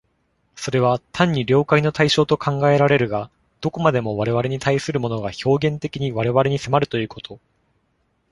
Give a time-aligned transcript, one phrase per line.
[0.55, 3.29] それは単に了解の対象と考えられるが、
[3.61, 7.39] どこまでも我々に対するものが表現的に我々に迫るということ、